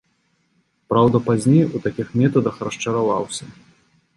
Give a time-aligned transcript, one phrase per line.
[0.93, 3.45] Праўда, пазней у такіх метадах расчараваўся.